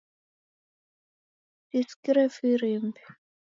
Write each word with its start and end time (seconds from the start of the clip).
Sisikire 1.67 2.23
firimbi 2.35 3.01